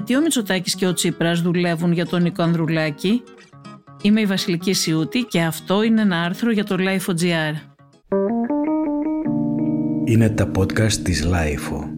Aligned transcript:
Γιατί 0.00 0.16
ο 0.16 0.20
Μητσοτάκης 0.20 0.74
και 0.74 0.86
ο 0.86 0.92
Τσίπρας 0.92 1.40
δουλεύουν 1.40 1.92
για 1.92 2.06
τον 2.06 2.22
Νίκο 2.22 2.42
Ανδρουλάκη. 2.42 3.22
Είμαι 4.02 4.20
η 4.20 4.26
Βασιλική 4.26 4.72
Σιούτη 4.72 5.22
και 5.22 5.40
αυτό 5.40 5.82
είναι 5.82 6.00
ένα 6.00 6.22
άρθρο 6.22 6.50
για 6.50 6.64
το 6.64 6.76
Life.gr. 6.78 7.54
Είναι 10.04 10.28
τα 10.28 10.50
podcast 10.58 10.92
της 10.92 11.26
Life. 11.26 11.89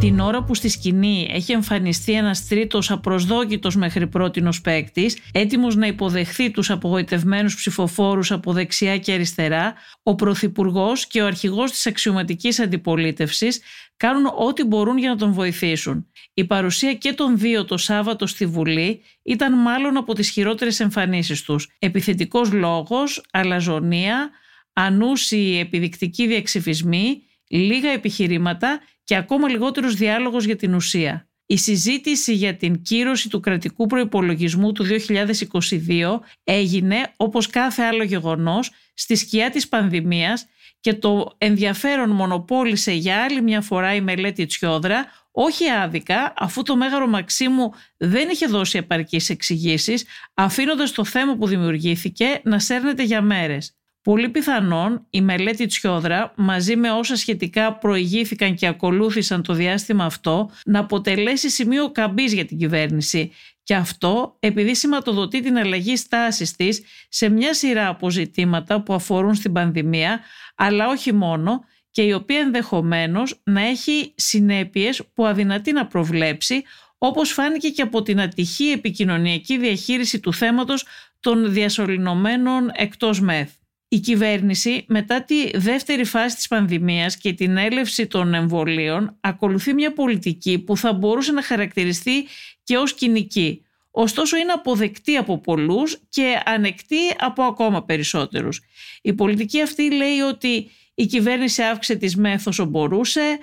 Την 0.00 0.20
ώρα 0.20 0.42
που 0.42 0.54
στη 0.54 0.68
σκηνή 0.68 1.28
έχει 1.30 1.52
εμφανιστεί 1.52 2.12
ένας 2.12 2.46
τρίτος 2.46 2.90
απροσδόκητος 2.90 3.76
μέχρι 3.76 4.06
πρώτη 4.06 4.42
παίκτης, 4.62 5.18
έτοιμος 5.32 5.76
να 5.76 5.86
υποδεχθεί 5.86 6.50
τους 6.50 6.70
απογοητευμένους 6.70 7.54
ψηφοφόρους 7.54 8.32
από 8.32 8.52
δεξιά 8.52 8.98
και 8.98 9.12
αριστερά, 9.12 9.74
ο 10.02 10.14
Πρωθυπουργός 10.14 11.06
και 11.06 11.22
ο 11.22 11.26
αρχηγός 11.26 11.70
της 11.70 11.86
αξιωματικής 11.86 12.60
αντιπολίτευσης 12.60 13.60
κάνουν 13.96 14.26
ό,τι 14.36 14.64
μπορούν 14.64 14.98
για 14.98 15.08
να 15.08 15.16
τον 15.16 15.32
βοηθήσουν. 15.32 16.06
Η 16.34 16.44
παρουσία 16.44 16.94
και 16.94 17.12
των 17.12 17.38
δύο 17.38 17.64
το 17.64 17.76
Σάββατο 17.76 18.26
στη 18.26 18.46
Βουλή 18.46 19.02
ήταν 19.22 19.58
μάλλον 19.58 19.96
από 19.96 20.14
τις 20.14 20.30
χειρότερες 20.30 20.80
εμφανίσεις 20.80 21.42
τους. 21.42 21.68
Επιθετικός 21.78 22.52
λόγος, 22.52 23.24
αλαζονία, 23.30 24.30
ανούσιοι 24.72 25.58
επιδεικτικοί 25.60 26.26
διαξυφισμοί, 26.26 27.22
λίγα 27.48 27.90
επιχειρήματα 27.90 28.80
και 29.08 29.16
ακόμα 29.16 29.48
λιγότερος 29.48 29.94
διάλογος 29.94 30.44
για 30.44 30.56
την 30.56 30.74
ουσία. 30.74 31.28
Η 31.46 31.56
συζήτηση 31.56 32.34
για 32.34 32.56
την 32.56 32.82
κύρωση 32.82 33.28
του 33.28 33.40
κρατικού 33.40 33.86
προϋπολογισμού 33.86 34.72
του 34.72 34.84
2022 34.84 36.20
έγινε, 36.44 37.12
όπως 37.16 37.46
κάθε 37.46 37.82
άλλο 37.82 38.02
γεγονός, 38.02 38.70
στη 38.94 39.16
σκιά 39.16 39.50
της 39.50 39.68
πανδημίας 39.68 40.46
και 40.80 40.94
το 40.94 41.34
ενδιαφέρον 41.38 42.10
μονοπόλησε 42.10 42.92
για 42.92 43.22
άλλη 43.22 43.42
μια 43.42 43.60
φορά 43.60 43.94
η 43.94 44.00
μελέτη 44.00 44.46
Τσιόδρα, 44.46 45.06
όχι 45.30 45.68
άδικα, 45.68 46.32
αφού 46.36 46.62
το 46.62 46.76
Μέγαρο 46.76 47.06
Μαξίμου 47.06 47.72
δεν 47.96 48.28
είχε 48.28 48.46
δώσει 48.46 48.78
επαρκείς 48.78 49.30
εξηγήσεις, 49.30 50.04
αφήνοντας 50.34 50.92
το 50.92 51.04
θέμα 51.04 51.36
που 51.36 51.46
δημιουργήθηκε 51.46 52.40
να 52.44 52.58
σέρνεται 52.58 53.02
για 53.02 53.22
μέρες. 53.22 53.72
Πολύ 54.02 54.28
πιθανόν 54.28 55.06
η 55.10 55.20
μελέτη 55.20 55.66
Τσιόδρα 55.66 56.32
μαζί 56.36 56.76
με 56.76 56.90
όσα 56.90 57.16
σχετικά 57.16 57.74
προηγήθηκαν 57.74 58.54
και 58.54 58.66
ακολούθησαν 58.66 59.42
το 59.42 59.52
διάστημα 59.52 60.04
αυτό 60.04 60.50
να 60.64 60.78
αποτελέσει 60.78 61.50
σημείο 61.50 61.90
καμπής 61.90 62.32
για 62.32 62.44
την 62.44 62.58
κυβέρνηση 62.58 63.32
και 63.62 63.74
αυτό 63.74 64.36
επειδή 64.40 64.74
σηματοδοτεί 64.74 65.40
την 65.40 65.56
αλλαγή 65.56 65.96
στάσης 65.96 66.56
της 66.56 66.82
σε 67.08 67.28
μια 67.28 67.54
σειρά 67.54 67.88
αποζητήματα 67.88 68.82
που 68.82 68.94
αφορούν 68.94 69.34
στην 69.34 69.52
πανδημία 69.52 70.20
αλλά 70.54 70.88
όχι 70.88 71.12
μόνο 71.12 71.64
και 71.90 72.02
η 72.02 72.12
οποία 72.12 72.40
ενδεχομένως 72.40 73.40
να 73.44 73.60
έχει 73.60 74.12
συνέπειες 74.16 75.02
που 75.14 75.26
αδυνατεί 75.26 75.72
να 75.72 75.86
προβλέψει 75.86 76.62
όπως 76.98 77.32
φάνηκε 77.32 77.68
και 77.68 77.82
από 77.82 78.02
την 78.02 78.20
ατυχή 78.20 78.70
επικοινωνιακή 78.70 79.58
διαχείριση 79.58 80.20
του 80.20 80.32
θέματος 80.32 80.84
των 81.20 81.52
διασωληνωμένων 81.52 82.70
εκτός 82.74 83.20
ΜΕΘ. 83.20 83.50
Η 83.88 83.98
κυβέρνηση 83.98 84.84
μετά 84.88 85.24
τη 85.24 85.58
δεύτερη 85.58 86.04
φάση 86.04 86.36
της 86.36 86.48
πανδημίας 86.48 87.16
και 87.16 87.32
την 87.32 87.56
έλευση 87.56 88.06
των 88.06 88.34
εμβολίων 88.34 89.16
ακολουθεί 89.20 89.74
μια 89.74 89.92
πολιτική 89.92 90.58
που 90.58 90.76
θα 90.76 90.92
μπορούσε 90.92 91.32
να 91.32 91.42
χαρακτηριστεί 91.42 92.26
και 92.62 92.76
ως 92.76 92.94
κοινική. 92.94 93.62
Ωστόσο 93.90 94.36
είναι 94.36 94.52
αποδεκτή 94.52 95.16
από 95.16 95.38
πολλούς 95.38 96.00
και 96.08 96.40
ανεκτή 96.44 97.14
από 97.18 97.42
ακόμα 97.42 97.84
περισσότερους. 97.84 98.60
Η 99.02 99.12
πολιτική 99.12 99.62
αυτή 99.62 99.92
λέει 99.92 100.18
ότι 100.18 100.70
η 100.94 101.06
κυβέρνηση 101.06 101.62
αύξησε 101.62 101.98
τις 101.98 102.16
μέθ 102.16 102.46
όσο 102.46 102.64
μπορούσε, 102.64 103.38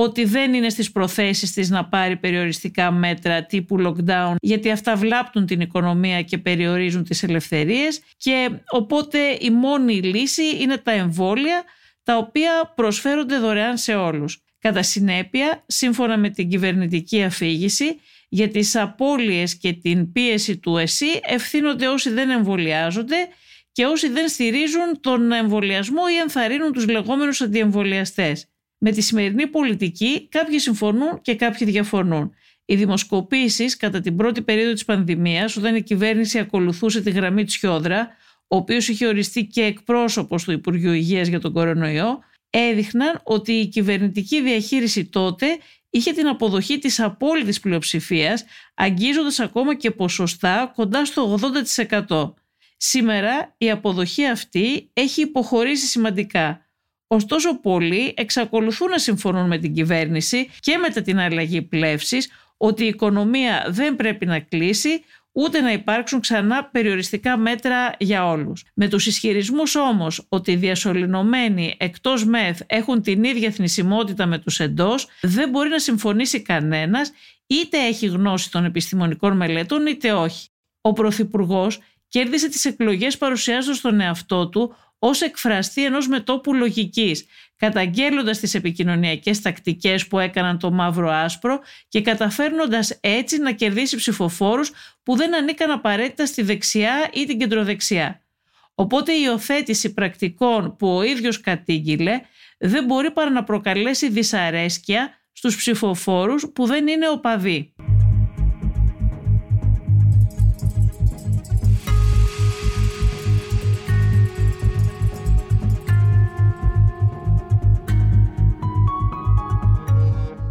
ότι 0.00 0.24
δεν 0.24 0.54
είναι 0.54 0.68
στις 0.68 0.92
προθέσεις 0.92 1.52
της 1.52 1.70
να 1.70 1.84
πάρει 1.84 2.16
περιοριστικά 2.16 2.90
μέτρα 2.90 3.46
τύπου 3.46 3.76
lockdown 3.86 4.34
γιατί 4.40 4.70
αυτά 4.70 4.96
βλάπτουν 4.96 5.46
την 5.46 5.60
οικονομία 5.60 6.22
και 6.22 6.38
περιορίζουν 6.38 7.04
τις 7.04 7.22
ελευθερίες 7.22 8.00
και 8.16 8.50
οπότε 8.70 9.18
η 9.40 9.50
μόνη 9.50 9.94
λύση 9.94 10.42
είναι 10.60 10.76
τα 10.76 10.92
εμβόλια 10.92 11.64
τα 12.02 12.16
οποία 12.16 12.72
προσφέρονται 12.74 13.38
δωρεάν 13.38 13.78
σε 13.78 13.94
όλους. 13.94 14.42
Κατά 14.58 14.82
συνέπεια, 14.82 15.64
σύμφωνα 15.66 16.18
με 16.18 16.28
την 16.30 16.48
κυβερνητική 16.48 17.22
αφήγηση, 17.22 18.00
για 18.28 18.48
τις 18.48 18.76
απώλειες 18.76 19.56
και 19.56 19.72
την 19.72 20.12
πίεση 20.12 20.58
του 20.58 20.76
ΕΣΥ 20.76 21.20
ευθύνονται 21.22 21.86
όσοι 21.86 22.10
δεν 22.10 22.30
εμβολιάζονται 22.30 23.16
και 23.72 23.84
όσοι 23.84 24.08
δεν 24.08 24.28
στηρίζουν 24.28 25.00
τον 25.00 25.32
εμβολιασμό 25.32 26.02
ή 26.12 26.16
ενθαρρύνουν 26.16 26.72
τους 26.72 26.88
λεγόμενους 26.88 27.40
αντιεμβολιαστές. 27.40 28.46
Με 28.78 28.90
τη 28.90 29.00
σημερινή 29.00 29.46
πολιτική 29.46 30.28
κάποιοι 30.28 30.58
συμφωνούν 30.58 31.20
και 31.20 31.34
κάποιοι 31.34 31.68
διαφωνούν. 31.68 32.34
Οι 32.64 32.76
δημοσκοπήσεις 32.76 33.76
κατά 33.76 34.00
την 34.00 34.16
πρώτη 34.16 34.42
περίοδο 34.42 34.72
της 34.72 34.84
πανδημίας, 34.84 35.56
όταν 35.56 35.74
η 35.74 35.82
κυβέρνηση 35.82 36.38
ακολουθούσε 36.38 37.00
τη 37.00 37.10
γραμμή 37.10 37.44
της 37.44 37.56
Χιόδρα, 37.56 38.08
ο 38.48 38.56
οποίος 38.56 38.88
είχε 38.88 39.06
οριστεί 39.06 39.46
και 39.46 39.62
εκπρόσωπος 39.62 40.44
του 40.44 40.52
Υπουργείου 40.52 40.92
Υγείας 40.92 41.28
για 41.28 41.40
τον 41.40 41.52
κορονοϊό, 41.52 42.18
έδειχναν 42.50 43.20
ότι 43.24 43.52
η 43.52 43.66
κυβερνητική 43.66 44.42
διαχείριση 44.42 45.04
τότε 45.04 45.46
είχε 45.90 46.12
την 46.12 46.26
αποδοχή 46.26 46.78
της 46.78 47.00
απόλυτης 47.00 47.60
πλειοψηφίας, 47.60 48.44
αγγίζοντας 48.74 49.40
ακόμα 49.40 49.74
και 49.74 49.90
ποσοστά 49.90 50.72
κοντά 50.74 51.04
στο 51.04 51.38
80%. 52.08 52.34
Σήμερα 52.76 53.54
η 53.58 53.70
αποδοχή 53.70 54.26
αυτή 54.26 54.90
έχει 54.92 55.20
υποχωρήσει 55.20 55.86
σημαντικά. 55.86 56.67
Ωστόσο 57.10 57.60
πολλοί 57.60 58.14
εξακολουθούν 58.16 58.88
να 58.88 58.98
συμφωνούν 58.98 59.46
με 59.46 59.58
την 59.58 59.74
κυβέρνηση 59.74 60.50
και 60.60 60.76
μετά 60.76 61.02
την 61.02 61.18
αλλαγή 61.18 61.62
πλεύσης 61.62 62.30
ότι 62.56 62.84
η 62.84 62.86
οικονομία 62.86 63.66
δεν 63.68 63.96
πρέπει 63.96 64.26
να 64.26 64.40
κλείσει 64.40 65.04
ούτε 65.32 65.60
να 65.60 65.72
υπάρξουν 65.72 66.20
ξανά 66.20 66.64
περιοριστικά 66.64 67.36
μέτρα 67.36 67.94
για 67.98 68.26
όλους. 68.26 68.64
Με 68.74 68.88
τους 68.88 69.06
ισχυρισμούς 69.06 69.74
όμως 69.74 70.26
ότι 70.28 70.52
οι 70.52 70.56
διασωληνωμένοι 70.56 71.74
εκτός 71.78 72.24
ΜΕΘ 72.24 72.58
έχουν 72.66 73.02
την 73.02 73.24
ίδια 73.24 73.50
θνησιμότητα 73.50 74.26
με 74.26 74.38
τους 74.38 74.60
εντός, 74.60 75.08
δεν 75.20 75.48
μπορεί 75.48 75.68
να 75.68 75.78
συμφωνήσει 75.78 76.42
κανένας 76.42 77.12
είτε 77.46 77.78
έχει 77.78 78.06
γνώση 78.06 78.50
των 78.50 78.64
επιστημονικών 78.64 79.36
μελέτων 79.36 79.86
είτε 79.86 80.12
όχι. 80.12 80.48
Ο 80.80 80.92
Πρωθυπουργός 80.92 81.78
κέρδισε 82.08 82.48
τις 82.48 82.64
εκλογές 82.64 83.18
παρουσιάζοντας 83.18 83.80
τον 83.80 84.00
εαυτό 84.00 84.48
του 84.48 84.76
ως 84.98 85.20
εκφραστή 85.22 85.84
ενός 85.84 86.08
μετόπου 86.08 86.54
λογικής, 86.54 87.26
καταγγέλλοντας 87.56 88.38
τις 88.38 88.54
επικοινωνιακές 88.54 89.40
τακτικές 89.40 90.06
που 90.06 90.18
έκαναν 90.18 90.58
το 90.58 90.70
μαύρο 90.70 91.10
άσπρο 91.10 91.60
και 91.88 92.00
καταφέρνοντας 92.00 92.98
έτσι 93.00 93.38
να 93.38 93.52
κερδίσει 93.52 93.96
ψηφοφόρους 93.96 94.70
που 95.02 95.16
δεν 95.16 95.36
ανήκαν 95.36 95.70
απαραίτητα 95.70 96.26
στη 96.26 96.42
δεξιά 96.42 97.10
ή 97.12 97.24
την 97.24 97.38
κεντροδεξιά. 97.38 98.22
Οπότε 98.74 99.12
η 99.12 99.20
υιοθέτηση 99.22 99.94
πρακτικών 99.94 100.76
που 100.76 100.96
ο 100.96 101.02
ίδιος 101.02 101.40
κατήγγειλε 101.40 102.20
δεν 102.58 102.84
μπορεί 102.84 103.10
παρά 103.10 103.30
να 103.30 103.44
προκαλέσει 103.44 104.08
δυσαρέσκεια 104.08 105.10
στους 105.32 105.56
ψηφοφόρους 105.56 106.48
που 106.54 106.66
δεν 106.66 106.86
είναι 106.86 107.08
οπαδοί. 107.08 107.72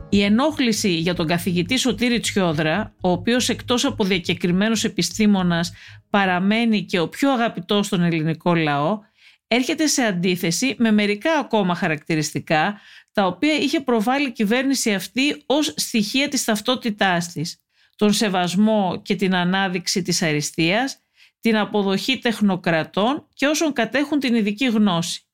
Η 0.09 0.21
ενόχληση 0.21 0.89
για 0.89 1.13
τον 1.13 1.27
καθηγητή 1.27 1.77
Σωτήρη 1.77 2.19
Τσιόδρα, 2.19 2.93
ο 3.01 3.09
οποίος 3.09 3.49
εκτός 3.49 3.85
από 3.85 4.03
διακεκριμένος 4.03 4.83
επιστήμονας 4.83 5.73
παραμένει 6.09 6.83
και 6.83 6.99
ο 6.99 7.07
πιο 7.09 7.31
αγαπητός 7.31 7.85
στον 7.85 8.01
ελληνικό 8.01 8.55
λαό, 8.55 8.99
έρχεται 9.47 9.87
σε 9.87 10.01
αντίθεση 10.01 10.75
με 10.77 10.91
μερικά 10.91 11.31
ακόμα 11.39 11.75
χαρακτηριστικά 11.75 12.79
τα 13.11 13.25
οποία 13.25 13.53
είχε 13.53 13.79
προβάλει 13.79 14.27
η 14.27 14.31
κυβέρνηση 14.31 14.93
αυτή 14.93 15.43
ως 15.45 15.73
στοιχεία 15.75 16.27
της 16.27 16.43
ταυτότητάς 16.43 17.31
της. 17.31 17.61
Τον 17.95 18.13
σεβασμό 18.13 19.01
και 19.03 19.15
την 19.15 19.35
ανάδειξη 19.35 20.01
της 20.01 20.21
αριστείας, 20.21 20.97
την 21.39 21.57
αποδοχή 21.57 22.17
τεχνοκρατών 22.17 23.27
και 23.33 23.45
όσων 23.45 23.73
κατέχουν 23.73 24.19
την 24.19 24.35
ειδική 24.35 24.65
γνώση. 24.65 25.26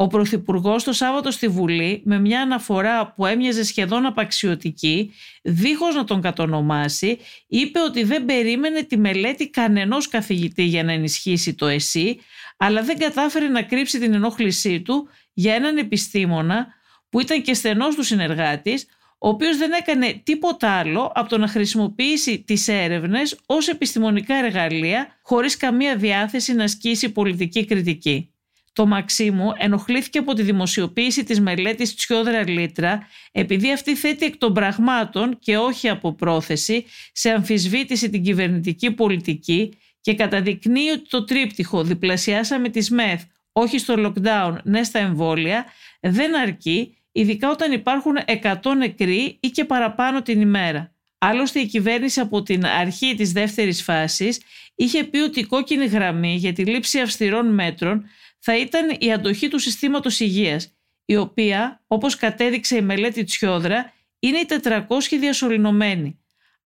Ο 0.00 0.06
Πρωθυπουργός 0.06 0.84
το 0.84 0.92
Σάββατο 0.92 1.30
στη 1.30 1.48
Βουλή, 1.48 2.02
με 2.04 2.20
μια 2.20 2.40
αναφορά 2.40 3.12
που 3.12 3.26
έμοιαζε 3.26 3.64
σχεδόν 3.64 4.06
απαξιωτική, 4.06 5.12
δίχως 5.42 5.94
να 5.94 6.04
τον 6.04 6.20
κατονομάσει, 6.20 7.18
είπε 7.46 7.80
ότι 7.80 8.04
δεν 8.04 8.24
περίμενε 8.24 8.82
τη 8.82 8.96
μελέτη 8.96 9.50
κανενός 9.50 10.08
καθηγητή 10.08 10.62
για 10.62 10.84
να 10.84 10.92
ενισχύσει 10.92 11.54
το 11.54 11.66
ΕΣΥ, 11.66 12.18
αλλά 12.56 12.82
δεν 12.82 12.98
κατάφερε 12.98 13.48
να 13.48 13.62
κρύψει 13.62 13.98
την 13.98 14.14
ενόχλησή 14.14 14.80
του 14.80 15.08
για 15.32 15.54
έναν 15.54 15.76
επιστήμονα 15.76 16.66
που 17.08 17.20
ήταν 17.20 17.42
και 17.42 17.54
στενός 17.54 17.94
του 17.94 18.02
συνεργάτης, 18.02 18.86
ο 19.18 19.28
οποίος 19.28 19.56
δεν 19.56 19.72
έκανε 19.72 20.20
τίποτα 20.22 20.70
άλλο 20.70 21.12
από 21.14 21.28
το 21.28 21.38
να 21.38 21.48
χρησιμοποιήσει 21.48 22.42
τις 22.42 22.68
έρευνες 22.68 23.40
ως 23.46 23.68
επιστημονικά 23.68 24.34
εργαλεία 24.34 25.18
χωρίς 25.22 25.56
καμία 25.56 25.96
διάθεση 25.96 26.54
να 26.54 26.64
ασκήσει 26.64 27.12
πολιτική 27.12 27.64
κριτική. 27.64 28.30
Το 28.72 28.86
Μαξίμου 28.86 29.52
ενοχλήθηκε 29.58 30.18
από 30.18 30.34
τη 30.34 30.42
δημοσιοποίηση 30.42 31.24
της 31.24 31.40
μελέτης 31.40 31.94
Τσιόδρα 31.94 32.48
Λίτρα 32.48 33.06
επειδή 33.32 33.72
αυτή 33.72 33.96
θέτει 33.96 34.26
εκ 34.26 34.36
των 34.36 34.54
πραγμάτων 34.54 35.38
και 35.38 35.56
όχι 35.56 35.88
από 35.88 36.14
πρόθεση 36.14 36.84
σε 37.12 37.30
αμφισβήτηση 37.30 38.10
την 38.10 38.22
κυβερνητική 38.22 38.90
πολιτική 38.90 39.72
και 40.00 40.14
καταδεικνύει 40.14 40.90
ότι 40.90 41.08
το 41.08 41.24
τρίπτυχο 41.24 41.82
διπλασιάσαμε 41.82 42.68
τις 42.68 42.90
ΜΕΘ 42.90 43.22
όχι 43.52 43.78
στο 43.78 43.94
lockdown, 43.96 44.56
ναι 44.62 44.82
στα 44.82 44.98
εμβόλια, 44.98 45.64
δεν 46.00 46.36
αρκεί, 46.36 46.96
ειδικά 47.12 47.50
όταν 47.50 47.72
υπάρχουν 47.72 48.16
100 48.62 48.76
νεκροί 48.76 49.38
ή 49.40 49.48
και 49.48 49.64
παραπάνω 49.64 50.22
την 50.22 50.40
ημέρα. 50.40 50.94
Άλλωστε 51.18 51.60
η 51.60 51.66
κυβέρνηση 51.66 52.20
από 52.20 52.42
την 52.42 52.66
αρχή 52.66 53.14
της 53.14 53.32
δεύτερης 53.32 53.82
φάσης 53.82 54.40
είχε 54.74 55.04
πει 55.04 55.18
ότι 55.18 55.40
η 55.40 55.44
κόκκινη 55.44 55.86
γραμμή 55.86 56.34
για 56.34 56.52
τη 56.52 56.64
λήψη 56.64 57.00
αυστηρών 57.00 57.54
μέτρων 57.54 58.04
θα 58.40 58.58
ήταν 58.58 58.96
η 58.98 59.12
αντοχή 59.12 59.48
του 59.48 59.58
συστήματος 59.58 60.20
υγείας, 60.20 60.74
η 61.04 61.16
οποία, 61.16 61.82
όπως 61.86 62.16
κατέδειξε 62.16 62.76
η 62.76 62.80
μελέτη 62.80 63.24
Τσιόδρα, 63.24 63.92
είναι 64.18 64.38
οι 64.38 64.46
400 64.62 65.18
διασωληνωμένοι. 65.20 66.20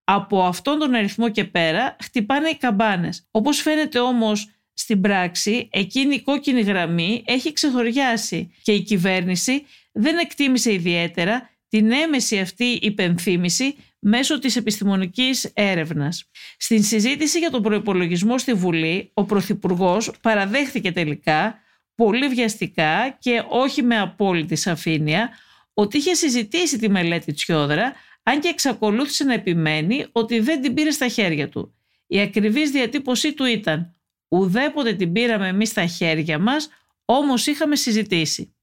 Από 0.04 0.44
αυτόν 0.44 0.78
τον 0.78 0.94
αριθμό 0.94 1.28
και 1.28 1.44
πέρα 1.44 1.96
χτυπάνε 2.02 2.48
οι 2.48 2.56
καμπάνες. 2.56 3.28
Όπως 3.30 3.60
φαίνεται 3.60 3.98
όμως 3.98 4.48
στην 4.72 5.00
πράξη 5.00 5.68
εκείνη 5.72 6.14
η 6.14 6.22
κόκκινη 6.22 6.60
γραμμή 6.60 7.22
έχει 7.26 7.52
ξεχωριάσει 7.52 8.54
και 8.62 8.72
η 8.72 8.82
κυβέρνηση 8.82 9.64
δεν 9.92 10.18
εκτίμησε 10.18 10.72
ιδιαίτερα 10.72 11.50
την 11.68 11.92
έμεση 11.92 12.38
αυτή 12.38 12.64
υπενθύμηση 12.64 13.76
μέσω 13.98 14.38
της 14.38 14.56
επιστημονικής 14.56 15.50
έρευνας. 15.54 16.30
Στην 16.56 16.82
συζήτηση 16.82 17.38
για 17.38 17.50
τον 17.50 17.62
προϋπολογισμό 17.62 18.38
στη 18.38 18.52
Βουλή, 18.52 19.10
ο 19.14 19.24
Πρωθυπουργός 19.24 20.10
παραδέχθηκε 20.22 20.92
τελικά, 20.92 21.58
πολύ 21.94 22.28
βιαστικά 22.28 23.16
και 23.18 23.42
όχι 23.48 23.82
με 23.82 23.98
απόλυτη 23.98 24.56
σαφήνεια, 24.56 25.30
ότι 25.74 25.96
είχε 25.96 26.14
συζητήσει 26.14 26.78
τη 26.78 26.88
μελέτη 26.88 27.32
Τσιόδρα, 27.32 27.92
αν 28.22 28.40
και 28.40 28.48
εξακολούθησε 28.48 29.24
να 29.24 29.32
επιμένει 29.32 30.06
ότι 30.12 30.40
δεν 30.40 30.62
την 30.62 30.74
πήρε 30.74 30.90
στα 30.90 31.08
χέρια 31.08 31.48
του. 31.48 31.74
Η 32.06 32.20
ακριβής 32.20 32.70
διατύπωσή 32.70 33.32
του 33.32 33.44
ήταν 33.44 33.94
Ουδέποτε 34.28 34.92
την 34.92 35.12
πήραμε 35.12 35.48
εμείς 35.48 35.68
στα 35.68 35.86
χέρια 35.86 36.38
μας, 36.38 36.68
όμως 37.04 37.46
είχαμε 37.46 37.76
συζητήσει. 37.76 38.54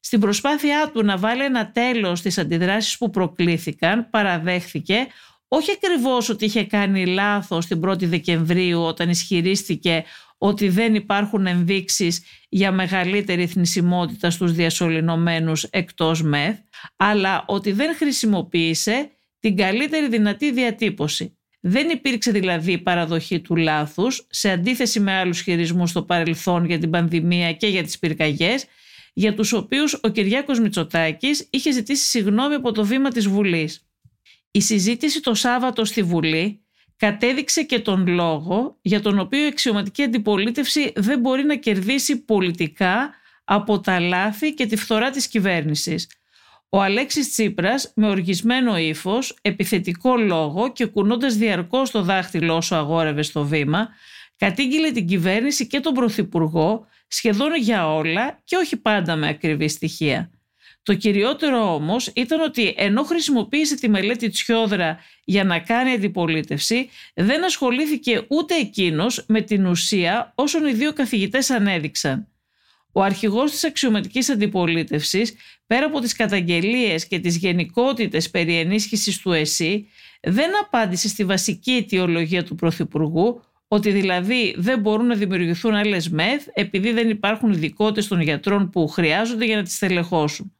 Στην 0.00 0.20
προσπάθειά 0.20 0.90
του 0.94 1.04
να 1.04 1.16
βάλει 1.16 1.44
ένα 1.44 1.70
τέλος 1.70 2.18
στις 2.18 2.38
αντιδράσεις 2.38 2.98
που 2.98 3.10
προκλήθηκαν, 3.10 4.10
παραδέχθηκε 4.10 5.06
όχι 5.52 5.70
ακριβώς 5.70 6.28
ότι 6.28 6.44
είχε 6.44 6.64
κάνει 6.64 7.06
λάθος 7.06 7.66
την 7.66 7.80
1η 7.84 8.04
Δεκεμβρίου 8.04 8.80
όταν 8.80 9.08
ισχυρίστηκε 9.08 10.04
ότι 10.42 10.68
δεν 10.68 10.94
υπάρχουν 10.94 11.46
ενδείξεις 11.46 12.22
για 12.48 12.72
μεγαλύτερη 12.72 13.46
θνησιμότητα 13.46 14.30
στους 14.30 14.52
διασωληνωμένους 14.52 15.62
εκτός 15.64 16.22
ΜΕΘ, 16.22 16.56
αλλά 16.96 17.44
ότι 17.46 17.72
δεν 17.72 17.94
χρησιμοποίησε 17.94 19.10
την 19.38 19.56
καλύτερη 19.56 20.08
δυνατή 20.08 20.52
διατύπωση. 20.52 21.38
Δεν 21.60 21.88
υπήρξε 21.88 22.30
δηλαδή 22.30 22.78
παραδοχή 22.78 23.40
του 23.40 23.56
λάθους 23.56 24.26
σε 24.30 24.50
αντίθεση 24.50 25.00
με 25.00 25.12
άλλους 25.12 25.40
χειρισμούς 25.40 25.90
στο 25.90 26.02
παρελθόν 26.02 26.64
για 26.64 26.78
την 26.78 26.90
πανδημία 26.90 27.52
και 27.52 27.66
για 27.66 27.82
τις 27.82 27.98
πυρκαγιές 27.98 28.66
για 29.12 29.34
τους 29.34 29.52
οποίους 29.52 29.98
ο 30.02 30.08
Κυριάκος 30.08 30.60
Μητσοτάκης 30.60 31.48
είχε 31.50 31.72
ζητήσει 31.72 32.08
συγγνώμη 32.08 32.54
από 32.54 32.72
το 32.72 32.84
βήμα 32.84 33.10
της 33.10 33.28
Βουλής. 33.28 33.86
Η 34.50 34.60
συζήτηση 34.60 35.20
το 35.20 35.34
Σάββατο 35.34 35.84
στη 35.84 36.02
Βουλή 36.02 36.64
κατέδειξε 37.00 37.62
και 37.62 37.78
τον 37.80 38.06
λόγο 38.06 38.78
για 38.82 39.00
τον 39.00 39.18
οποίο 39.18 39.44
η 39.44 39.46
αξιωματική 39.46 40.02
αντιπολίτευση 40.02 40.92
δεν 40.96 41.20
μπορεί 41.20 41.44
να 41.44 41.56
κερδίσει 41.56 42.24
πολιτικά 42.24 43.10
από 43.44 43.80
τα 43.80 44.00
λάθη 44.00 44.54
και 44.54 44.66
τη 44.66 44.76
φθορά 44.76 45.10
της 45.10 45.28
κυβέρνησης– 45.28 46.06
ο 46.72 46.80
Αλέξης 46.80 47.30
Τσίπρας 47.30 47.92
με 47.94 48.08
οργισμένο 48.08 48.78
ύφος, 48.78 49.38
επιθετικό 49.42 50.16
λόγο 50.16 50.72
και 50.72 50.86
κουνώντας 50.86 51.36
διαρκώς 51.36 51.90
το 51.90 52.02
δάχτυλό 52.02 52.56
όσο 52.56 52.76
αγόρευε 52.76 53.22
στο 53.22 53.44
βήμα, 53.44 53.88
κατήγγειλε 54.36 54.90
την 54.90 55.06
κυβέρνηση 55.06 55.66
και 55.66 55.80
τον 55.80 55.94
Πρωθυπουργό 55.94 56.86
σχεδόν 57.08 57.54
για 57.56 57.94
όλα 57.94 58.40
και 58.44 58.56
όχι 58.56 58.76
πάντα 58.76 59.16
με 59.16 59.28
ακριβή 59.28 59.68
στοιχεία. 59.68 60.30
Το 60.82 60.94
κυριότερο 60.94 61.74
όμως 61.74 62.06
ήταν 62.14 62.40
ότι 62.40 62.74
ενώ 62.76 63.02
χρησιμοποίησε 63.02 63.76
τη 63.76 63.88
μελέτη 63.88 64.28
Τσιόδρα 64.28 64.98
για 65.24 65.44
να 65.44 65.58
κάνει 65.58 65.90
αντιπολίτευση, 65.90 66.88
δεν 67.14 67.44
ασχολήθηκε 67.44 68.24
ούτε 68.28 68.54
εκείνος 68.54 69.24
με 69.28 69.40
την 69.40 69.66
ουσία 69.66 70.32
όσων 70.34 70.66
οι 70.66 70.72
δύο 70.72 70.92
καθηγητές 70.92 71.50
ανέδειξαν. 71.50 72.28
Ο 72.92 73.02
αρχηγός 73.02 73.50
της 73.50 73.64
αξιωματικής 73.64 74.30
αντιπολίτευσης, 74.30 75.34
πέρα 75.66 75.86
από 75.86 76.00
τις 76.00 76.16
καταγγελίες 76.16 77.06
και 77.06 77.18
τις 77.18 77.36
γενικότητες 77.36 78.30
περί 78.30 78.58
ενίσχυσης 78.58 79.18
του 79.18 79.32
ΕΣΥ, 79.32 79.88
δεν 80.22 80.50
απάντησε 80.62 81.08
στη 81.08 81.24
βασική 81.24 81.70
αιτιολογία 81.72 82.44
του 82.44 82.54
Πρωθυπουργού, 82.54 83.42
ότι 83.68 83.90
δηλαδή 83.90 84.54
δεν 84.56 84.80
μπορούν 84.80 85.06
να 85.06 85.14
δημιουργηθούν 85.14 85.74
άλλες 85.74 86.08
ΜΕΘ 86.08 86.44
επειδή 86.52 86.92
δεν 86.92 87.08
υπάρχουν 87.10 87.52
ειδικότητες 87.52 88.08
των 88.08 88.20
γιατρών 88.20 88.70
που 88.70 88.88
χρειάζονται 88.88 89.44
για 89.44 89.56
να 89.56 89.62
τις 89.62 89.78
τελεχώσουν. 89.78 90.54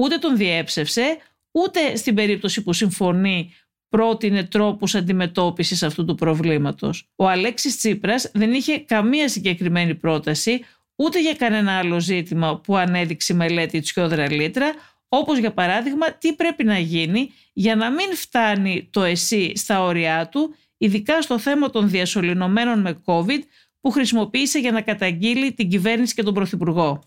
Ούτε 0.00 0.16
τον 0.16 0.36
διέψευσε, 0.36 1.18
ούτε 1.50 1.96
στην 1.96 2.14
περίπτωση 2.14 2.62
που 2.62 2.72
συμφωνεί 2.72 3.54
πρότεινε 3.88 4.44
τρόπους 4.44 4.94
αντιμετώπισης 4.94 5.82
αυτού 5.82 6.04
του 6.04 6.14
προβλήματος. 6.14 7.08
Ο 7.16 7.28
Αλέξης 7.28 7.76
Τσίπρας 7.76 8.30
δεν 8.34 8.52
είχε 8.52 8.78
καμία 8.78 9.28
συγκεκριμένη 9.28 9.94
πρόταση 9.94 10.64
ούτε 10.96 11.20
για 11.20 11.34
κανένα 11.34 11.78
άλλο 11.78 12.00
ζήτημα 12.00 12.58
που 12.58 12.76
ανέδειξε 12.76 13.32
η 13.32 13.36
μελέτη 13.36 13.80
Τσιόδρα 13.80 14.30
Λίτρα, 14.30 14.72
όπως 15.08 15.38
για 15.38 15.52
παράδειγμα 15.52 16.12
τι 16.12 16.32
πρέπει 16.32 16.64
να 16.64 16.78
γίνει 16.78 17.30
για 17.52 17.76
να 17.76 17.90
μην 17.90 18.14
φτάνει 18.14 18.88
το 18.92 19.02
ΕΣΥ 19.02 19.52
στα 19.54 19.82
όρια 19.82 20.28
του, 20.28 20.54
ειδικά 20.76 21.22
στο 21.22 21.38
θέμα 21.38 21.70
των 21.70 21.90
διασωληνωμένων 21.90 22.80
με 22.80 23.02
COVID 23.04 23.40
που 23.80 23.90
χρησιμοποίησε 23.90 24.58
για 24.58 24.72
να 24.72 24.80
καταγγείλει 24.80 25.52
την 25.52 25.68
κυβέρνηση 25.68 26.14
και 26.14 26.22
τον 26.22 26.34
Πρωθυπουργό. 26.34 27.02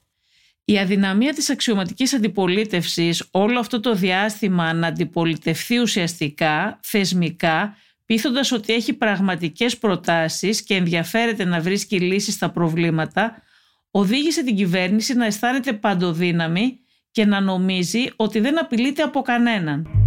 Η 0.72 0.80
αδυναμία 0.80 1.34
της 1.34 1.50
αξιωματικής 1.50 2.14
αντιπολίτευσης 2.14 3.28
όλο 3.32 3.60
αυτό 3.60 3.80
το 3.80 3.94
διάστημα 3.94 4.74
να 4.74 4.88
αντιπολιτευθεί 4.88 5.80
ουσιαστικά, 5.80 6.80
θεσμικά, 6.84 7.78
πείθοντας 8.06 8.52
ότι 8.52 8.74
έχει 8.74 8.94
πραγματικές 8.94 9.78
προτάσεις 9.78 10.64
και 10.64 10.76
ενδιαφέρεται 10.76 11.46
να 11.46 11.60
βρίσκει 11.60 12.00
λύσεις 12.00 12.34
στα 12.34 12.50
προβλήματα, 12.50 13.42
οδήγησε 13.92 14.44
την 14.44 14.56
κυβέρνηση 14.56 15.14
να 15.14 15.26
αισθάνεται 15.26 15.74
παντοδύναμη 15.74 16.80
και 17.12 17.26
να 17.26 17.40
νομίζει 17.42 18.06
ότι 18.16 18.40
δεν 18.40 18.60
απειλείται 18.60 19.02
από 19.02 19.22
κανέναν. 19.22 20.01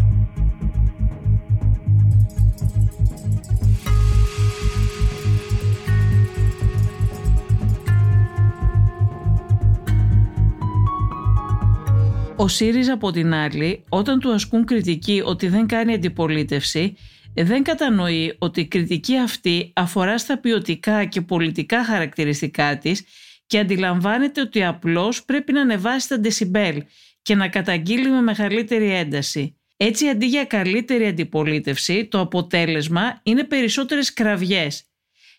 Ο 12.44 12.48
ΣΥΡΙΖΑ 12.48 12.92
από 12.92 13.10
την 13.10 13.34
άλλη, 13.34 13.84
όταν 13.88 14.20
του 14.20 14.32
ασκούν 14.32 14.64
κριτική 14.64 15.22
ότι 15.24 15.48
δεν 15.48 15.66
κάνει 15.66 15.94
αντιπολίτευση, 15.94 16.96
δεν 17.34 17.62
κατανοεί 17.62 18.36
ότι 18.38 18.60
η 18.60 18.66
κριτική 18.66 19.16
αυτή 19.18 19.72
αφορά 19.74 20.18
στα 20.18 20.38
ποιοτικά 20.38 21.04
και 21.04 21.20
πολιτικά 21.20 21.84
χαρακτηριστικά 21.84 22.78
της 22.78 23.04
και 23.46 23.58
αντιλαμβάνεται 23.58 24.40
ότι 24.40 24.64
απλώς 24.64 25.24
πρέπει 25.24 25.52
να 25.52 25.60
ανεβάσει 25.60 26.08
τα 26.08 26.18
ντεσιμπέλ 26.18 26.82
και 27.22 27.34
να 27.34 27.48
καταγγείλει 27.48 28.10
με 28.10 28.20
μεγαλύτερη 28.20 28.90
ένταση. 28.90 29.56
Έτσι 29.76 30.08
αντί 30.08 30.26
για 30.26 30.44
καλύτερη 30.44 31.06
αντιπολίτευση 31.06 32.04
το 32.06 32.20
αποτέλεσμα 32.20 33.20
είναι 33.22 33.44
περισσότερες 33.44 34.12
κραυγές. 34.12 34.84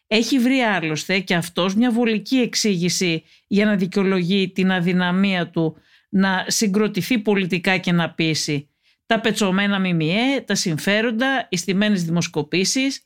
Έχει 0.07 0.39
βρει 0.39 0.59
άλλωστε 0.59 1.19
και 1.19 1.35
αυτός 1.35 1.75
μια 1.75 1.91
βολική 1.91 2.35
εξήγηση 2.35 3.23
για 3.47 3.65
να 3.65 3.75
δικαιολογεί 3.75 4.49
την 4.49 4.71
αδυναμία 4.71 5.49
του 5.49 5.77
να 6.09 6.45
συγκροτηθεί 6.47 7.19
πολιτικά 7.19 7.77
και 7.77 7.91
να 7.91 8.13
πείσει. 8.13 8.69
Τα 9.05 9.19
πετσωμένα 9.19 9.79
μιμιέ, 9.79 10.41
τα 10.45 10.55
συμφέροντα, 10.55 11.47
οι 11.49 11.57
στημένες 11.57 12.03
δημοσκοπήσεις 12.03 13.01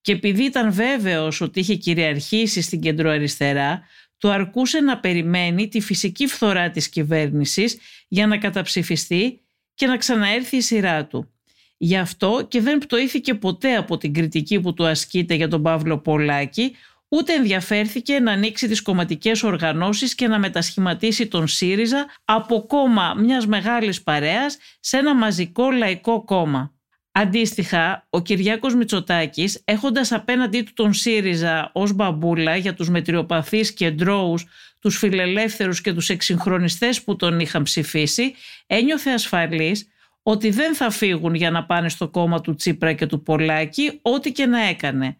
και 0.00 0.12
επειδή 0.12 0.44
ήταν 0.44 0.72
βέβαιος 0.72 1.40
ότι 1.40 1.60
είχε 1.60 1.74
κυριαρχήσει 1.74 2.60
στην 2.60 2.80
κεντροαριστερά 2.80 3.82
το 4.18 4.30
αρκούσε 4.30 4.80
να 4.80 5.00
περιμένει 5.00 5.68
τη 5.68 5.80
φυσική 5.80 6.26
φθορά 6.26 6.70
της 6.70 6.88
κυβέρνησης 6.88 7.78
για 8.08 8.26
να 8.26 8.38
καταψηφιστεί 8.38 9.40
και 9.74 9.86
να 9.86 9.96
ξαναέρθει 9.96 10.56
η 10.56 10.60
σειρά 10.60 11.06
του. 11.06 11.34
Γι' 11.82 11.96
αυτό 11.96 12.46
και 12.48 12.60
δεν 12.60 12.78
πτωήθηκε 12.78 13.34
ποτέ 13.34 13.76
από 13.76 13.98
την 13.98 14.12
κριτική 14.12 14.60
που 14.60 14.74
του 14.74 14.86
ασκείται 14.86 15.34
για 15.34 15.48
τον 15.48 15.62
Παύλο 15.62 15.98
Πολάκη, 15.98 16.76
ούτε 17.08 17.32
ενδιαφέρθηκε 17.32 18.18
να 18.18 18.32
ανοίξει 18.32 18.68
τις 18.68 18.82
κομματικές 18.82 19.42
οργανώσεις 19.42 20.14
και 20.14 20.28
να 20.28 20.38
μετασχηματίσει 20.38 21.26
τον 21.26 21.46
ΣΥΡΙΖΑ 21.46 22.06
από 22.24 22.66
κόμμα 22.66 23.14
μιας 23.14 23.46
μεγάλης 23.46 24.02
παρέας 24.02 24.58
σε 24.80 24.96
ένα 24.96 25.14
μαζικό 25.14 25.70
λαϊκό 25.70 26.24
κόμμα. 26.24 26.74
Αντίστοιχα, 27.12 28.06
ο 28.10 28.22
Κυριάκος 28.22 28.74
Μητσοτάκης, 28.74 29.62
έχοντας 29.64 30.12
απέναντί 30.12 30.62
του 30.62 30.72
τον 30.74 30.92
ΣΥΡΙΖΑ 30.92 31.70
ως 31.74 31.92
μπαμπούλα 31.92 32.56
για 32.56 32.74
τους 32.74 32.88
μετριοπαθείς 32.88 33.72
και 33.72 33.90
ντρόους, 33.90 34.46
τους 34.78 34.98
φιλελεύθερους 34.98 35.80
και 35.80 35.92
τους 35.92 36.08
εξυγχρονιστές 36.08 37.02
που 37.02 37.16
τον 37.16 37.40
είχαν 37.40 37.62
ψηφίσει, 37.62 38.34
ένιωθε 38.66 39.10
ασφαλής 39.10 39.88
ότι 40.30 40.50
δεν 40.50 40.74
θα 40.74 40.90
φύγουν 40.90 41.34
για 41.34 41.50
να 41.50 41.64
πάνε 41.66 41.88
στο 41.88 42.08
κόμμα 42.08 42.40
του 42.40 42.54
Τσίπρα 42.54 42.92
και 42.92 43.06
του 43.06 43.22
Πολάκη, 43.22 43.98
ό,τι 44.02 44.32
και 44.32 44.46
να 44.46 44.60
έκανε. 44.60 45.18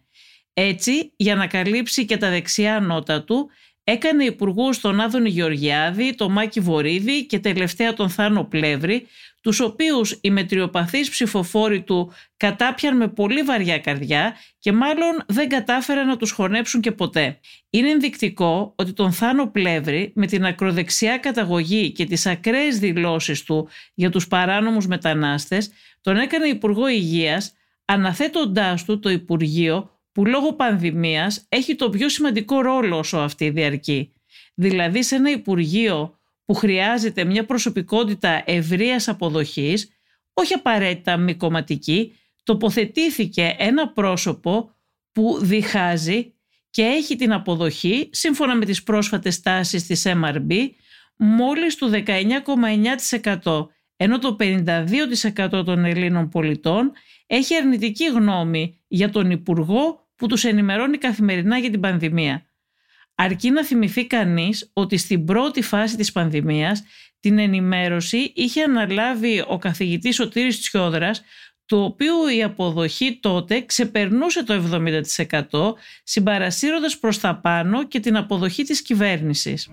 Έτσι, 0.53 1.13
για 1.15 1.35
να 1.35 1.47
καλύψει 1.47 2.05
και 2.05 2.17
τα 2.17 2.29
δεξιά 2.29 2.79
νότα 2.79 3.23
του, 3.23 3.49
έκανε 3.91 4.23
υπουργούς 4.23 4.79
τον 4.79 4.99
Άδωνη 4.99 5.29
Γεωργιάδη, 5.29 6.15
τον 6.15 6.31
Μάκη 6.31 6.59
Βορύδη 6.59 7.25
και 7.25 7.39
τελευταία 7.39 7.93
τον 7.93 8.09
Θάνο 8.09 8.43
Πλεύρη, 8.43 9.07
τους 9.41 9.59
οποίους 9.59 10.17
οι 10.21 10.29
μετριοπαθείς 10.29 11.09
ψηφοφόροι 11.09 11.81
του 11.81 12.11
κατάπιαν 12.37 12.97
με 12.97 13.07
πολύ 13.07 13.41
βαριά 13.41 13.79
καρδιά 13.79 14.35
και 14.59 14.71
μάλλον 14.71 15.23
δεν 15.27 15.49
κατάφεραν 15.49 16.07
να 16.07 16.17
τους 16.17 16.31
χωνέψουν 16.31 16.81
και 16.81 16.91
ποτέ. 16.91 17.39
Είναι 17.69 17.89
ενδεικτικό 17.89 18.73
ότι 18.75 18.93
τον 18.93 19.11
Θάνο 19.11 19.47
Πλεύρη 19.47 20.11
με 20.15 20.27
την 20.27 20.45
ακροδεξιά 20.45 21.17
καταγωγή 21.17 21.91
και 21.91 22.05
τις 22.05 22.25
ακραίες 22.25 22.79
δηλώσεις 22.79 23.43
του 23.43 23.67
για 23.93 24.09
τους 24.09 24.27
παράνομους 24.27 24.87
μετανάστες 24.87 25.71
τον 26.01 26.17
έκανε 26.17 26.47
Υπουργό 26.47 26.87
Υγείας 26.87 27.53
αναθέτοντάς 27.85 28.85
του 28.85 28.99
το 28.99 29.09
Υπουργείο 29.09 29.90
που 30.11 30.25
λόγω 30.25 30.53
πανδημίας 30.53 31.45
έχει 31.49 31.75
το 31.75 31.89
πιο 31.89 32.09
σημαντικό 32.09 32.61
ρόλο 32.61 32.97
όσο 32.97 33.17
αυτή 33.17 33.49
διαρκεί. 33.49 34.13
Δηλαδή 34.53 35.03
σε 35.03 35.15
ένα 35.15 35.29
Υπουργείο 35.31 36.19
που 36.45 36.53
χρειάζεται 36.53 37.23
μια 37.23 37.45
προσωπικότητα 37.45 38.43
ευρείας 38.45 39.07
αποδοχής, 39.07 39.89
όχι 40.33 40.53
απαραίτητα 40.53 41.17
μη 41.17 41.35
κομματική, 41.35 42.15
τοποθετήθηκε 42.43 43.55
ένα 43.57 43.89
πρόσωπο 43.89 44.75
που 45.11 45.39
διχάζει 45.41 46.33
και 46.69 46.81
έχει 46.81 47.15
την 47.15 47.33
αποδοχή, 47.33 48.09
σύμφωνα 48.11 48.55
με 48.55 48.65
τις 48.65 48.83
πρόσφατες 48.83 49.41
τάσεις 49.41 49.85
της 49.85 50.03
MRB, 50.05 50.69
μόλις 51.15 51.75
του 51.75 51.89
19,9%, 53.43 53.67
ενώ 53.95 54.19
το 54.19 54.35
52% 54.39 55.63
των 55.65 55.85
Ελλήνων 55.85 56.29
πολιτών 56.29 56.91
έχει 57.27 57.55
αρνητική 57.55 58.05
γνώμη 58.05 58.79
για 58.87 59.09
τον 59.09 59.31
Υπουργό 59.31 60.00
που 60.21 60.27
τους 60.27 60.43
ενημερώνει 60.43 60.97
καθημερινά 60.97 61.57
για 61.57 61.69
την 61.69 61.79
πανδημία. 61.79 62.45
Αρκεί 63.15 63.49
να 63.49 63.65
θυμηθεί 63.65 64.07
κανείς 64.07 64.69
ότι 64.73 64.97
στην 64.97 65.25
πρώτη 65.25 65.61
φάση 65.61 65.95
της 65.95 66.11
πανδημίας 66.11 66.83
την 67.19 67.39
ενημέρωση 67.39 68.31
είχε 68.35 68.63
αναλάβει 68.63 69.43
ο 69.47 69.57
καθηγητής 69.57 70.15
Σωτήρης 70.15 70.59
Τσιόδρας 70.59 71.21
του 71.65 71.77
οποίου 71.77 72.27
η 72.37 72.43
αποδοχή 72.43 73.19
τότε 73.21 73.61
ξεπερνούσε 73.61 74.43
το 74.43 74.53
70% 75.51 75.73
συμπαρασύροντας 76.03 76.99
προς 76.99 77.19
τα 77.19 77.39
πάνω 77.39 77.87
και 77.87 77.99
την 77.99 78.17
αποδοχή 78.17 78.63
της 78.63 78.81
κυβέρνησης. 78.81 79.69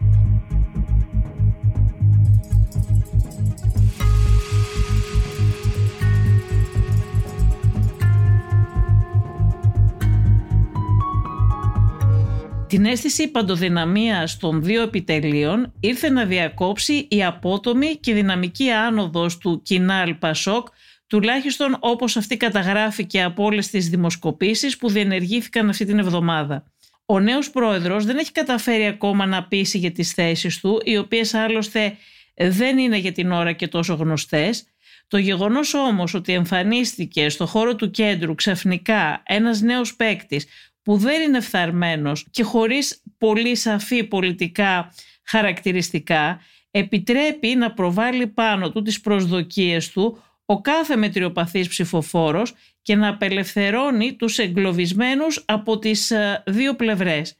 Την 12.68 12.84
αίσθηση 12.84 13.28
παντοδυναμίας 13.28 14.36
των 14.36 14.62
δύο 14.62 14.82
επιτελείων 14.82 15.72
ήρθε 15.80 16.10
να 16.10 16.24
διακόψει 16.24 17.06
η 17.10 17.24
απότομη 17.24 17.96
και 17.96 18.14
δυναμική 18.14 18.70
άνοδος 18.70 19.38
του 19.38 19.62
Κινάλ 19.64 20.14
Πασόκ, 20.14 20.68
τουλάχιστον 21.06 21.76
όπως 21.80 22.16
αυτή 22.16 22.36
καταγράφηκε 22.36 23.22
από 23.22 23.44
όλες 23.44 23.68
τις 23.68 23.88
δημοσκοπήσεις 23.88 24.76
που 24.76 24.88
διενεργήθηκαν 24.88 25.68
αυτή 25.68 25.84
την 25.84 25.98
εβδομάδα. 25.98 26.64
Ο 27.06 27.20
νέος 27.20 27.50
πρόεδρος 27.50 28.04
δεν 28.04 28.18
έχει 28.18 28.32
καταφέρει 28.32 28.86
ακόμα 28.86 29.26
να 29.26 29.44
πείσει 29.44 29.78
για 29.78 29.92
τις 29.92 30.12
θέσεις 30.12 30.60
του, 30.60 30.80
οι 30.84 30.96
οποίες 30.96 31.34
άλλωστε 31.34 31.96
δεν 32.34 32.78
είναι 32.78 32.96
για 32.96 33.12
την 33.12 33.32
ώρα 33.32 33.52
και 33.52 33.68
τόσο 33.68 33.94
γνωστές. 33.94 34.64
Το 35.08 35.18
γεγονός 35.18 35.74
όμως 35.74 36.14
ότι 36.14 36.32
εμφανίστηκε 36.32 37.28
στο 37.28 37.46
χώρο 37.46 37.74
του 37.74 37.90
κέντρου 37.90 38.34
ξαφνικά 38.34 39.22
ένας 39.26 39.60
νέος 39.60 39.96
παίκτης 39.96 40.46
που 40.88 40.96
δεν 40.96 41.22
είναι 41.22 41.40
φθαρμένος 41.40 42.26
και 42.30 42.42
χωρίς 42.42 43.02
πολύ 43.18 43.56
σαφή 43.56 44.04
πολιτικά 44.04 44.94
χαρακτηριστικά 45.22 46.40
επιτρέπει 46.70 47.48
να 47.48 47.72
προβάλλει 47.72 48.26
πάνω 48.26 48.70
του 48.70 48.82
τις 48.82 49.00
προσδοκίες 49.00 49.90
του 49.90 50.22
ο 50.44 50.60
κάθε 50.60 50.96
μετριοπαθής 50.96 51.68
ψηφοφόρος 51.68 52.54
και 52.82 52.96
να 52.96 53.08
απελευθερώνει 53.08 54.14
τους 54.16 54.38
εγκλωβισμένους 54.38 55.44
από 55.46 55.78
τις 55.78 56.10
ε, 56.10 56.42
δύο 56.46 56.74
πλευρές. 56.74 57.36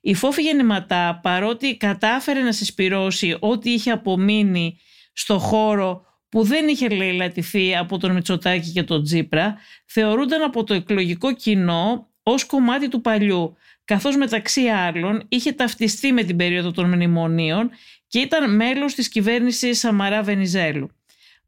Η 0.00 0.14
Φόφη 0.14 0.42
Γεννηματά 0.42 1.20
παρότι 1.22 1.76
κατάφερε 1.76 2.42
να 2.42 2.52
συσπυρώσει 2.52 3.36
ό,τι 3.40 3.70
είχε 3.70 3.90
απομείνει 3.90 4.78
στο 5.12 5.38
χώρο 5.38 6.04
που 6.28 6.42
δεν 6.42 6.68
είχε 6.68 6.88
λαιλατηθεί 6.88 7.76
από 7.76 7.98
τον 7.98 8.12
Μητσοτάκη 8.12 8.70
και 8.70 8.82
τον 8.82 9.02
Τζίπρα, 9.02 9.56
θεωρούνταν 9.86 10.42
από 10.42 10.64
το 10.64 10.74
εκλογικό 10.74 11.34
κοινό 11.34 12.09
ως 12.22 12.44
κομμάτι 12.44 12.88
του 12.88 13.00
παλιού, 13.00 13.56
καθώς 13.84 14.16
μεταξύ 14.16 14.66
άλλων 14.66 15.22
είχε 15.28 15.52
ταυτιστεί 15.52 16.12
με 16.12 16.22
την 16.22 16.36
περίοδο 16.36 16.70
των 16.70 16.86
μνημονίων 16.86 17.70
και 18.06 18.18
ήταν 18.18 18.56
μέλος 18.56 18.94
της 18.94 19.08
κυβέρνησης 19.08 19.78
Σαμαρά 19.78 20.22
Βενιζέλου. 20.22 20.90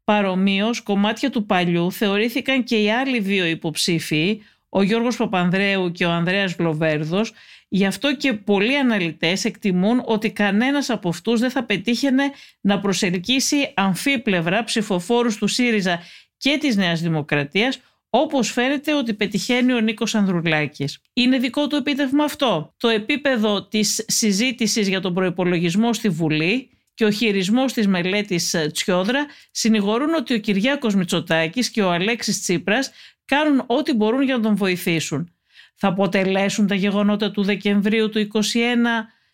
Παρομοίως, 0.03 0.81
κομμάτια 0.81 1.29
του 1.29 1.45
παλιού 1.45 1.91
θεωρήθηκαν 1.91 2.63
και 2.63 2.81
οι 2.81 2.91
άλλοι 2.91 3.19
δύο 3.19 3.45
υποψήφοι, 3.45 4.41
ο 4.69 4.81
Γιώργος 4.81 5.15
Παπανδρέου 5.15 5.91
και 5.91 6.05
ο 6.05 6.09
Ανδρέας 6.09 6.55
Γλοβέρδος, 6.59 7.33
γι' 7.67 7.85
αυτό 7.85 8.15
και 8.15 8.33
πολλοί 8.33 8.77
αναλυτές 8.77 9.45
εκτιμούν 9.45 10.01
ότι 10.05 10.31
κανένας 10.31 10.89
από 10.89 11.09
αυτούς 11.09 11.39
δεν 11.39 11.49
θα 11.49 11.63
πετύχαινε 11.63 12.31
να 12.61 12.79
προσελκύσει 12.79 13.71
αμφίπλευρα 13.75 14.63
ψηφοφόρους 14.63 15.37
του 15.37 15.47
ΣΥΡΙΖΑ 15.47 15.99
και 16.37 16.57
της 16.59 16.75
Νέας 16.75 17.01
Δημοκρατίας, 17.01 17.79
όπως 18.15 18.51
φαίνεται 18.51 18.93
ότι 18.93 19.13
πετυχαίνει 19.13 19.73
ο 19.73 19.79
Νίκος 19.79 20.15
Ανδρουλάκης. 20.15 20.99
Είναι 21.13 21.37
δικό 21.37 21.67
του 21.67 21.75
επίτευγμα 21.75 22.23
αυτό; 22.23 22.73
Το 22.77 22.87
επίπεδο 22.87 23.67
της 23.67 24.05
συζήτησης 24.07 24.87
για 24.87 24.99
τον 24.99 25.13
προϋπολογισμό 25.13 25.93
στη 25.93 26.09
Βουλή 26.09 26.69
και 26.93 27.05
ο 27.05 27.11
χειρισμός 27.11 27.73
της 27.73 27.87
μελέτης 27.87 28.55
Τσιόδρα 28.71 29.25
συνηγορούν 29.51 30.13
ότι 30.13 30.33
ο 30.33 30.37
Κυριάκος 30.37 30.95
Μητσοτάκης 30.95 31.69
και 31.69 31.81
ο 31.81 31.91
Αλέξης 31.91 32.41
Τσίπρας 32.41 32.91
κάνουν 33.25 33.63
ό,τι 33.67 33.93
μπορούν 33.93 34.21
για 34.21 34.35
να 34.35 34.41
τον 34.41 34.55
βοηθήσουν. 34.55 35.33
Θα 35.75 35.87
αποτελέσουν 35.87 36.67
τα 36.67 36.75
γεγονότα 36.75 37.31
του 37.31 37.43
Δεκεμβρίου 37.43 38.09
του 38.09 38.27
2021 38.33 38.45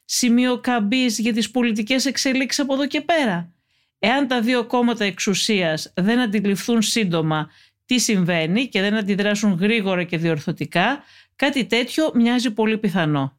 σημείο 0.06 0.60
καμπής 0.60 1.20
για 1.20 1.34
τις 1.34 1.52
πολιτικές 1.52 2.06
εξελίξεις 2.06 2.64
από 2.64 2.74
εδώ 2.74 2.88
και 2.88 3.02
πέρα; 3.02 3.54
Εάν 4.00 4.28
τα 4.28 4.42
δύο 4.42 4.66
κόμματα 4.66 5.06
εξουσίας 5.06 5.94
δεν 5.96 6.20
αντιληφθούν 6.20 6.82
σύντομα 6.82 7.50
τι 7.90 8.00
συμβαίνει 8.00 8.68
και 8.68 8.82
δεν 8.82 8.96
αντιδράσουν 8.96 9.58
γρήγορα 9.60 10.04
και 10.04 10.18
διορθωτικά, 10.18 11.04
κάτι 11.36 11.66
τέτοιο 11.66 12.12
μοιάζει 12.14 12.52
πολύ 12.52 12.78
πιθανό. 12.78 13.38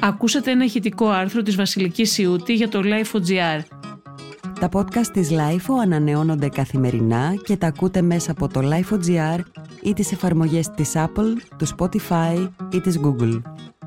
Ακούσατε 0.00 0.50
ένα 0.50 0.64
ηχητικό 0.64 1.08
άρθρο 1.08 1.42
της 1.42 1.56
Βασιλικής 1.56 2.12
Σιούτη 2.12 2.54
για 2.54 2.68
το 2.68 2.80
Life.gr. 2.84 3.62
Τα 4.60 4.68
podcast 4.72 5.06
της 5.12 5.30
Life 5.30 5.74
ανανεώνονται 5.82 6.48
καθημερινά 6.48 7.34
και 7.44 7.56
τα 7.56 7.66
ακούτε 7.66 8.02
μέσα 8.02 8.30
από 8.30 8.48
το 8.48 8.60
Life.gr 8.62 9.40
ή 9.82 9.92
τις 9.92 10.12
εφαρμογές 10.12 10.70
της 10.70 10.92
Apple, 10.94 11.56
του 11.58 11.66
Spotify 11.76 12.50
ή 12.72 12.80
της 12.80 13.00
Google. 13.04 13.42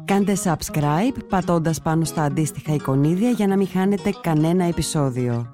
Κάντε 0.05 0.37
subscribe 0.43 1.17
πατώντας 1.29 1.81
πάνω 1.81 2.05
στα 2.05 2.23
αντίστοιχα 2.23 2.73
εικονίδια 2.73 3.29
για 3.29 3.47
να 3.47 3.57
μην 3.57 3.67
χάνετε 3.67 4.13
κανένα 4.21 4.63
επεισόδιο. 4.63 5.53